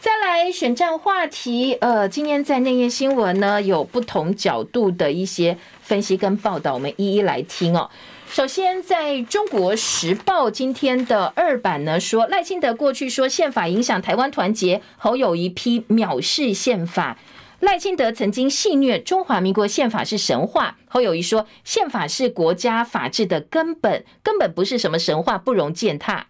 [0.00, 7.90] 再来选战话题，呃，今天在内页新闻呢，有不同角度的一些分析跟报道，我们一一来听哦。
[8.30, 17.18] 首先，在中国时报今天的二版呢，说赖清德过去说宪法影响台湾团结，侯友宜批藐视宪法。
[17.60, 26.28] 赖清德曾经戏谑中华民国宪法是神话，侯友谊说宪法是国家法治的根本，根本不是什么神话，不容践踏。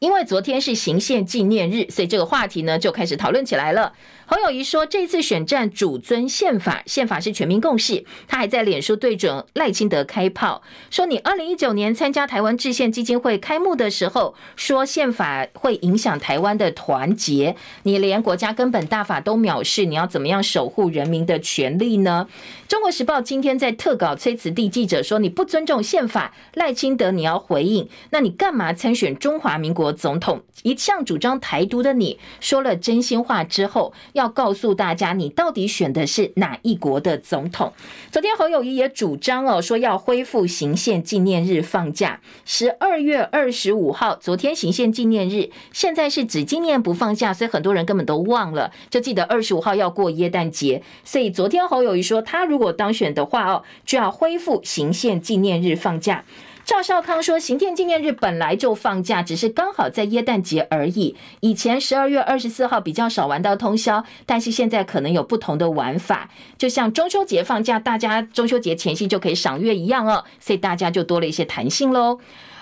[0.00, 3.92] 因为昨天是行宪纪念日，所以这个话题呢就开始讨论起来了。
[4.26, 8.04] 侯友宜说，这次选战主尊宪法，宪法是全民共识。
[8.28, 22.28] 他还在脸书对准赖清德开炮，说你二零一九年参加台湾制宪基金会开幕的时候，说宪法会影响台湾的团结，你连国家根本大法都藐视，你要怎么样守护人民的权利呢？
[22.68, 30.42] 中国时报今天在特稿崔慈地记者说，你不尊重宪法，赖清德你要回应，那你干嘛参选中华民国总统？
[30.64, 33.94] 一向主张台独的你，说了真心话之后。
[34.12, 37.72] 要告诉大家，你到底选的是哪一国的总统？
[38.10, 42.20] 昨天侯友谊也主张哦，说要恢复行宪纪念日放假。
[42.44, 50.82] 十二月二十五号，昨天行宪纪念日，现在是指今年不放假，所以很多人根本都忘了，就记得二十五号要过耶诞节。
[51.02, 56.24] 所以昨天侯友谊说，他如如果当选的话哦，就要恢复行宪纪念日放假。
[56.64, 61.14] 赵少康说，行宪纪念日本来就放假，只是刚好在耶诞节而已。
[61.38, 66.28] 以前十二月二十四号比较少玩到通宵，但是现在可能有不同的玩法，
[66.58, 72.18] 就像中秋节放假，大家中秋节前夕就可以赏月一样哦，所以大家就多了一些弹性喽。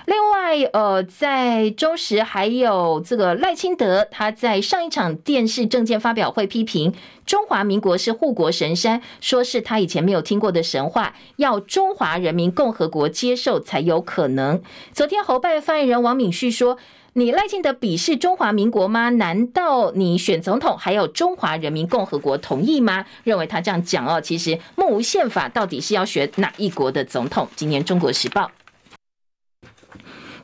[0.06, 6.94] 另外，呃，在中时还有这个赖清德，他在上一场电视政见发表会批评
[7.26, 14.62] 中华民国是护国神山，说是他以前没有听过的神话，要中华人民共和国接受才有可能。
[14.92, 16.78] 昨天侯拜发言人王敏旭说
[17.14, 19.08] ：“你赖清德鄙视中华民国吗？
[19.08, 27.48] 难道你选总统还有中华人民共和国同意吗？”认为他这样讲哦，其实目无宪法，到底是要选哪一国的总统？
[27.56, 28.42] 今年《中国时报》。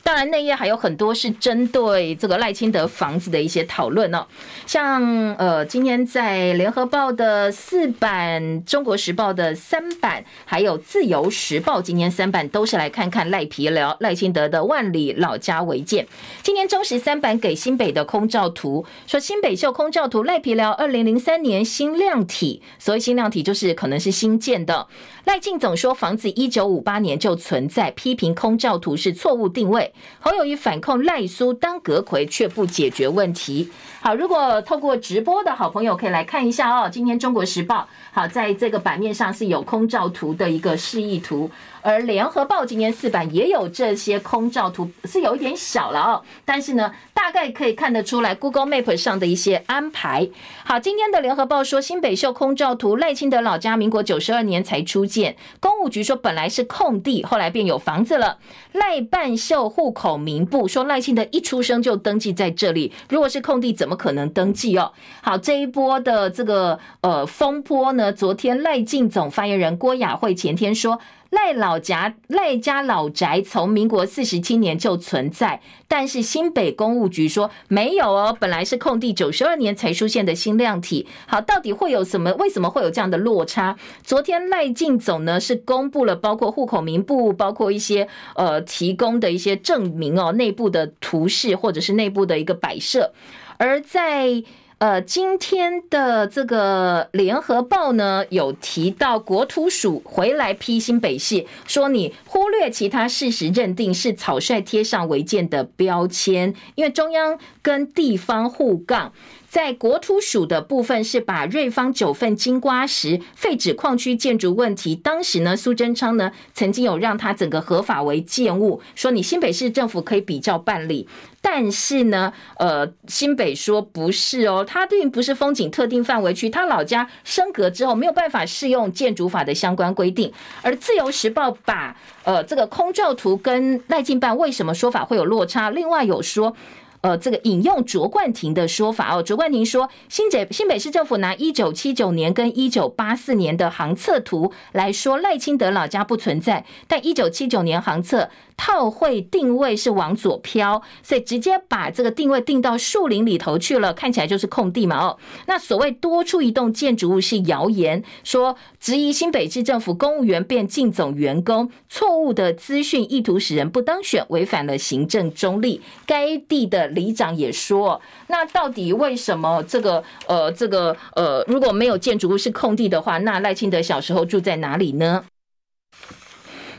[0.05, 4.27] 当然，内页还有很多是针对这个赖清德房子的一些讨论哦，
[4.67, 5.01] 像
[5.37, 16.07] 呃，今天在联合报的四版、中国时报的三版，还有自由时报今天三版都是来看看赖皮聊赖清德的万里老家违建。
[16.43, 24.89] 今年中时三版给新北的空照图，说新北秀空照图赖皮聊二零零三年新量体，所谓新量体就是可能是新建的。
[25.25, 29.92] 赖静总说房子一九五八年就存在，批评空照图是错误定位。
[30.21, 33.71] 侯友谊反控赖苏当阁魁却不解决问题。
[34.01, 36.89] 好，如果透过直播的好朋友可以来看一下哦。
[36.91, 41.51] 今天中国时报好在这个版面上是有空照图的一个示意图。
[41.85, 50.29] 而联合报今天四版也有这些空照图，是有一点小了哦，但是呢，大概可以看得出来 Google Map 上的一些安排。
[50.65, 58.39] 好，今天的联合报说新北秀空照图，赖清德老家民国九十二年才出建，公务局说本来是空地，后来便有房子了。
[58.71, 64.93] 赖半秀户口名簿说赖清德一出生就登记在这里，如果是空地，怎么可能登记哦？
[65.21, 70.99] 好，这一波的这个呃风波呢，昨天赖进总发言人郭雅慧前天说。
[71.33, 81.07] 赖老家赖家老宅从民国四十七年就存在，但是新北公务局说没有哦，本来是空地，九十二年才出现的新量体。
[81.27, 82.35] 好，到底会有什么？
[82.35, 83.79] 为什么会有这样的落差？
[84.03, 93.15] 昨天赖进总呢是公布了包括户口名簿，包括一些呃提供的一些证明哦，内部的图示或者是内部的一个摆设，
[93.57, 94.45] 而在。
[94.83, 109.13] 呃，今天的这个联合报呢，有提到国土署回来批新北市，说你忽略其他事实，认定是草率贴上违建的标签，因为中央跟地方互杠。
[109.53, 121.07] 在国土署的部分是把瑞芳九份金瓜石废纸矿区建筑问题，当时呢苏贞昌呢曾经有让他整个合法为建物，说你新北市政府可以比较办理，
[121.43, 130.33] 但是呢呃新北说不是哦，它并不是风景特定范围区，他老家升格之后没有办法适用建筑法的相关规定，
[130.63, 131.95] 而自由时报把
[132.25, 136.57] 呃这个空照图跟赖进办为什么说法会有落差，另外有说。
[137.03, 148.31] 呃，这个引用卓冠廷的说法哦，卓冠廷说，新北新北市政府拿一九七九年跟一九八四年的航测图来说赖清德老家不存在，但一九七九年航测
[148.65, 155.19] 套会定位是往左飘，所以直接把这个定位定到树林里头去了，看起来就是空地嘛哦。
[155.47, 165.81] 那所谓多出一栋建筑物是谣言，说质疑新北市政府公务员变进总员工，错误的资讯意图使人不当选，违反了行政中立。
[166.07, 166.93] 该地的。
[166.93, 175.25] 里长也说，那到底为什么这个呃这个呃如果没有建筑物是空地的话，那赖清德小时候住在哪里呢？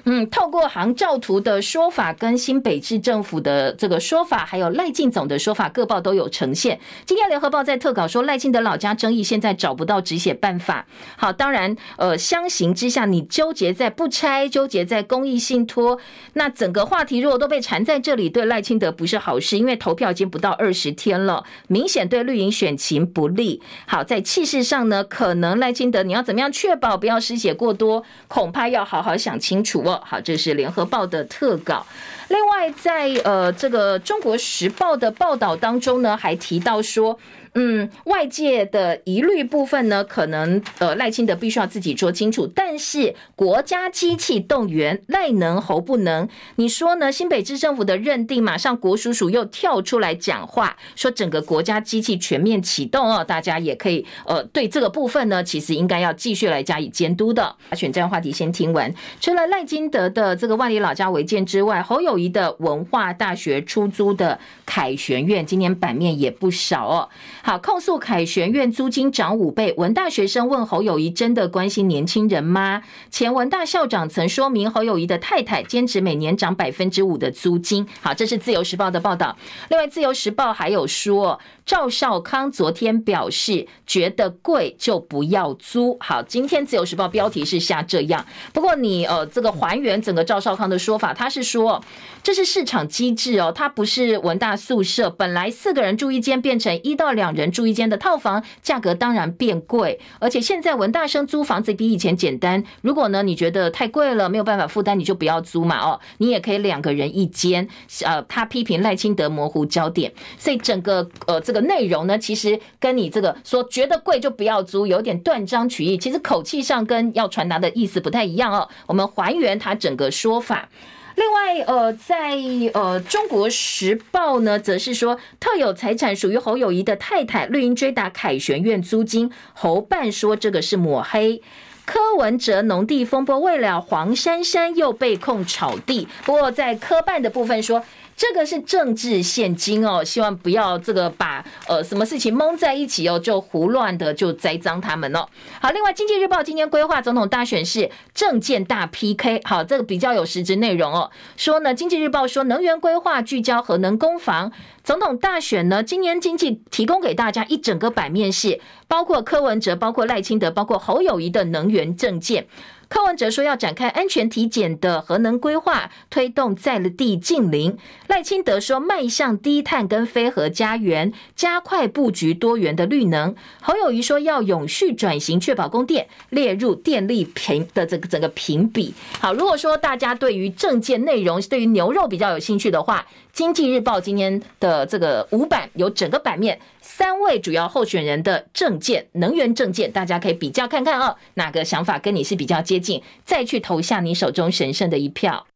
[0.05, 6.77] 嗯，透过航照图的说法，跟新北市政府的这个说法，还有赖清总的说法，各报都有呈现。
[7.05, 10.85] 今天联合报在特稿说，赖清德老家争议现在找不到止血办法。
[11.15, 15.97] 好，当然，呃，相形之下，你纠结在不拆，纠结在公益信托，
[16.33, 23.61] 那整个话题如果都被缠在这里，对赖清德不是好事，因为投票已经不到二十天了，明显对绿营选情不利。
[23.87, 29.92] 好，在气势上呢，可能赖清德你要怎么样确保不要失血过多，恐怕要好好想清楚哦。
[30.05, 31.85] 好，这是联合报的特稿。
[32.29, 37.19] 另外，在呃这个中国时报的报道当中呢，还提到说。
[37.55, 42.47] 嗯，外界的疑虑部分呢，可能呃赖清德必须要自己说清楚。
[42.47, 46.27] 但是国家机器动员赖能侯不能？
[46.55, 47.11] 你说呢？
[47.11, 57.55] 新北市政府的认定，马上国叔叔又跳出来讲话，说整个国家机器全面启动哦，大家也可以呃对这个部分呢，其实应该要继续来加以监督的。
[57.75, 58.91] 选战话题先听完，
[59.21, 67.09] 除了赖清德的这个万里老家违建之外，侯友谊的文化大学出租的凯旋苑，今年版面也不少哦。
[67.45, 69.73] 好，控诉凯旋院租金涨五倍。
[69.75, 72.81] 文大学生问侯友谊：“真的关心年轻人吗？”
[73.11, 77.85] 前文大校长曾说明，侯友谊的太太坚持每年涨百分之五的租金。
[77.99, 79.35] 好，这是自由时报的报道。
[79.69, 85.97] 另外，自由时报还有说，赵少康昨天表示，觉得贵就不要租。
[85.99, 88.25] 好，今天自由时报标题是下这样。
[88.53, 91.83] 不过你呃，这个还原整个赵少康的说法，他是说
[92.21, 97.33] 这是市场机制哦，他不是文大宿舍，本来四个人住一间，变成一到两。
[97.33, 102.63] 人住一间的套房，价格当然变贵，而且现在文大生租房子比以前简单。
[102.81, 105.79] 如果呢，你觉得太贵了，没有办法负担，你就不要租嘛。
[105.79, 107.67] 哦，你也可以两个人一间。
[108.03, 115.97] 呃，他批评赖清德模糊焦点，所以整个呃这个内容呢，其实跟你这个说觉得贵就不要租，有点断章取义。
[115.97, 118.67] 其实口气上跟要传达的意思不太一样哦。
[118.87, 120.67] 我们还原他整个说法。
[121.15, 122.31] 另外，呃，在
[122.73, 131.39] 呃《中国时报》呢，则是说特有财产属于侯友谊的太太，绿营追打凯旋苑租金，侯办说这个是抹黑。
[131.85, 137.83] 柯文哲农地风波未了，黄珊珊又被控炒地，不过在柯办的部分说。
[138.15, 145.27] 这个是政治献金哦，希望不要这个把呃什么事情蒙在一起哦，就胡乱的就栽赃他们哦。
[145.59, 151.09] 好，另外《经济日报》今天规划总统大选是政见大 PK，好，这个比较有实质内容哦。
[151.35, 154.51] 说呢，《经济日报》说能源规划聚焦核能攻防，
[154.83, 162.45] 总统大选呢，今年经济提供给大家一整个版面是包括柯文哲、包括赖清德、包括侯友宜的能源政见。
[162.89, 167.75] 柯文哲说要展开安全体检的核能规划，推动在地近邻。
[168.07, 173.33] 赖清德说迈向低碳跟非核家园，加快布局多元的绿能。
[173.61, 178.93] 侯友宜说要永续转型，确保供电列入电力评的这个整个评比。
[179.19, 195.47] 好，如果说大家对于政见内容，对于牛肉比较有兴趣的话，经济日报今天的这个五版有整个版面，三位主要候选人的政见、能源政见，大家可以比较看看哦，哪个想法跟你是比较接近，再去投下你手中神圣的一票。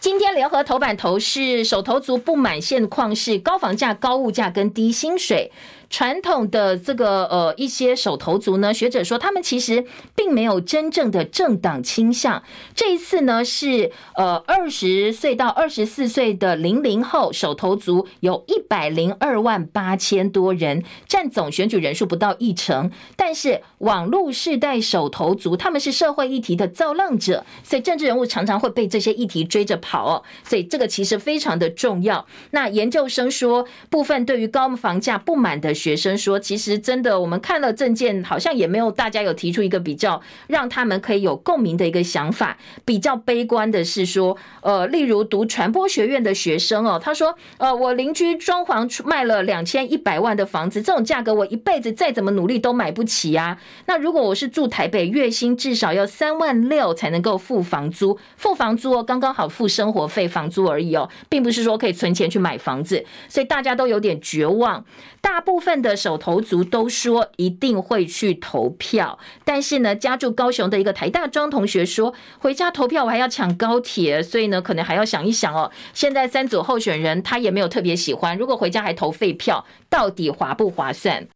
[0.00, 5.52] 今天联合头版头是手头足不满现况是高房价、高物价跟低薪水。
[5.90, 9.84] 传统的这个呃一些手头族呢，学者说他们其实
[10.14, 12.44] 并没有真正的政党倾向。
[12.76, 22.92] 这一次呢是呃二十岁到二十四岁的零零后手头族有一百零二万八千多人，占总选举人数不到一成。
[23.16, 30.22] 但是网络世代手头族他们是社会议题的造浪者，所以政治人物常常会被这些议题追着跑哦。
[30.44, 32.24] 所以这个其实非常的重要。
[32.52, 35.74] 那研究生说，部分对于高房价不满的。
[35.80, 42.58] 学生说：“其实真的，我们看了证件，好像也没有大家有提出一个比较让他们可以有共鸣的一个想法。
[42.84, 53.58] 比较悲观的是说，呃，例如读传播学院的学生哦，他说：呃，我邻居装潢卖了两千一百万的房子，这种价格我一辈子再怎么努力都买不起啊。
[53.86, 64.84] 那如果我是住台北，月薪至少要三万六才能够付房租，付房租哦，刚刚好付生活费、房租而已哦，并不是说可以存钱去买房子，所以大家都有点绝望。
[65.22, 75.70] 大部分。”的手头族都说一定会去投票，但是呢，家住高雄的一个台大庄同学说，回家投票我还要抢高铁，所以呢，可能还要想一想哦。
[75.92, 81.26] 现在三组候选人他也没有特别喜欢，如果回家还投废票，到底划不划算？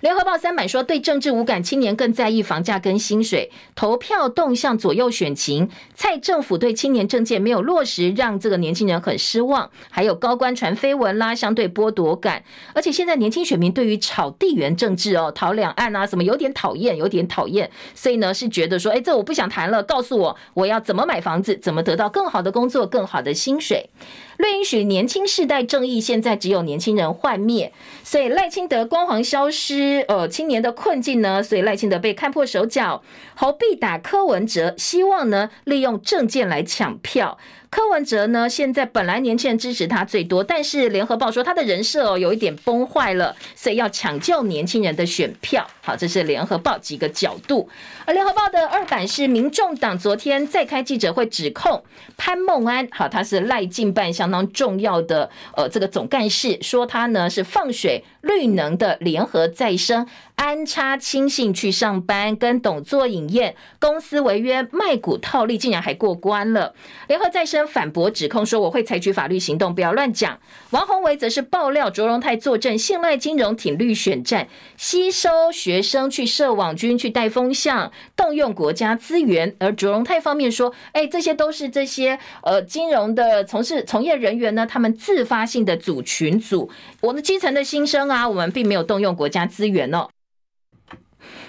[0.00, 5.68] 联合报三版说，对政治无感，青年更在意房价跟薪水，投票动向左右选情。
[5.94, 9.70] 蔡政府对青年政见没有落实，让这个年轻人很失望。
[9.90, 12.42] 还有高官传绯闻啦，相对剥夺感。
[12.74, 17.70] 而且现在年轻选民对于炒地缘政治哦，讨两岸啊什么有点讨厌，有点讨厌。
[17.94, 23.90] 所以呢，是觉得说，哎，这我不想谈了，告诉我我要怎么买房子，怎么得到更好的工作，更好的薪水。
[24.38, 29.69] 略允许年轻世代正义，现在只有年轻人幻灭，所以赖清德光环消失，
[30.08, 31.42] 呃，青年的困境呢？
[31.42, 33.02] 所以赖清德被看破手脚，
[33.34, 37.38] 侯必打柯文哲，希望呢利用政见来抢票。
[37.70, 45.64] 柯文哲呢，现在本来年轻人支持他最多，但是联合报说他的人设哦有一点崩坏了，所以要抢救年轻人的选票。
[45.80, 47.68] 好，这是联合报几个角度。
[48.04, 51.84] 而联合报的二版是民众党昨天再开记者会，指控
[52.16, 60.04] 潘孟安，好，他是赖进办相当重要的呃这个总干事，说他呢是放水绿能的联合再生。
[60.40, 66.74] 安插亲信去上班，跟董做饮宴，公司违约卖股套利，竟然还过关了。
[67.08, 70.40] 联合再生反驳指控说，我会采取法律行动，不要乱讲。
[70.70, 79.54] 王宏维则是爆料卓荣泰坐镇信赖金融挺绿选战，吸收学生去设网军，去带风向，动用国家资源。
[79.58, 86.70] 而卓荣泰方面说，哎，这些都是这些呃金融的从事从业人员呢，他们自发性的组群组，
[87.02, 90.08] 我们基层的心声啊，我们并没有动用国家资源哦。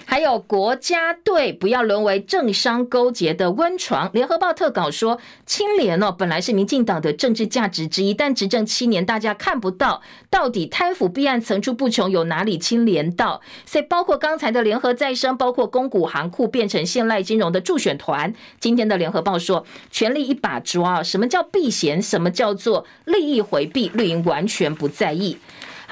[0.04, 4.10] 还有国家队不要沦为政商勾结的温床。
[4.12, 13.40] 联合报特稿说，清廉哦，本来是民进党的政治价值之一，但执政七年，大家看不到到底贪腐弊案层出不穷，有哪里清廉到？
[13.64, 18.34] 所以包括刚才的联合再生，包括公股行库变成信赖金融的助选团。
[18.60, 22.02] 今天的联合报说，权力一把抓，什么叫避嫌？
[22.02, 23.88] 什么叫做利益回避？
[23.90, 25.38] 绿营完全不在意。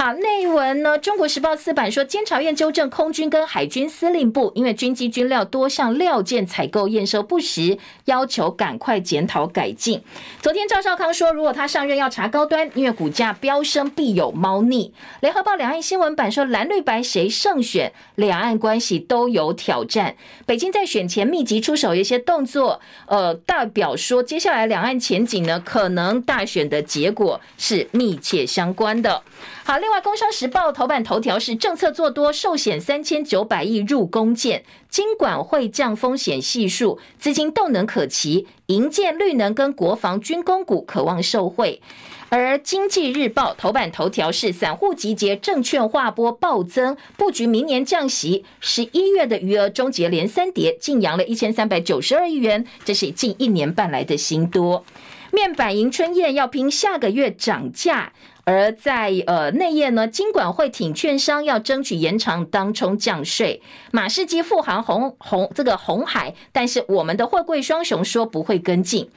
[0.03, 0.97] 好，内文呢？
[0.97, 7.77] 中国时报四版说，监察院纠正空军跟海军司令部，因为军机军料多项料件采购验收不实，
[8.07, 10.03] 要求赶快检讨改进。
[10.41, 14.95] 昨天赵少康说，如果他上任要查高端，因为股价飙升必有猫腻。
[15.21, 20.17] 联合报两岸新闻版说，蓝绿白谁胜选，两岸关系都有挑战。
[20.47, 29.23] 北京在选前密集出手一些动作，呃，代表说接下来两岸前景呢，可能大选的结果是密切相关的。
[29.63, 41.81] 好，另外，《工商时报》头版头条是政策做多，寿险三千九百亿入公建，金管会降风险系数，资金动能可期，银建绿能跟国防军工股可望受惠。
[42.29, 48.45] 而《经济日报》头版头条是散户集结，证券划拨暴增，布局明年降息。
[48.61, 54.85] 十一月的余额终结连三跌，净扬了一千三百九十二亿元，这是近一年半来的新多。
[55.33, 58.13] 面板迎春宴要拼下个月涨价。
[58.51, 63.63] 而在呃内页呢，金管会挺券商要争取延长当冲降税。
[63.93, 69.09] 马士基、富航、红红这个红海，但是我们的货柜双雄说不会跟进。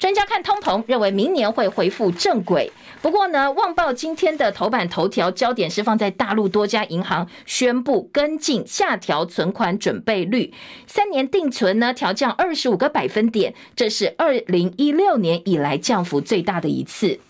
[0.00, 2.72] 专家看通膨，认为明年会恢复正轨。
[3.00, 10.52] 不过呢，《旺报》今天的头版头条焦点是放在大陆多家银行宣布跟进下调存款准备率，
[10.88, 17.20] 三年定存呢调降二十五个百分点，这是二零一六年以来降幅最大的一次。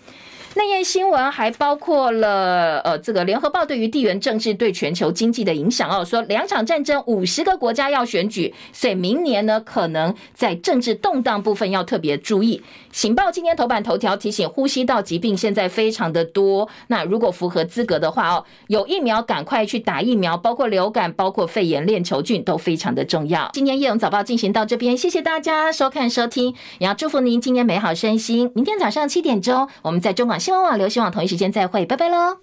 [0.55, 12.62] 内页新闻还包括了，呃，这个联合报对于地缘政治对全球经济的影响哦，说两场战争，五十个国家要选举，所以明年呢，可能在政治动荡部分要特别注意。
[12.90, 23.48] 醒报今天头版头条提醒，呼吸道疾病现在非常的多，那如果符合资格的话哦，有疫苗赶快去打疫苗，包括流感，包括肺炎链球菌都非常的重要。
[23.55, 28.53] 今天叶咏早报进行到这边，谢谢大家收看收听，也要祝福您今天美好身心。
[28.55, 30.41] 明天早上七点钟，我们在中广。
[30.43, 32.38] 新闻网、流行网同一时间再会，拜拜喽。